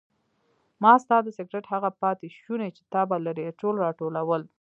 [0.83, 4.41] ما ستا د سګرټ هغه پاتې شوني چې تا به لرې اچول راټولول.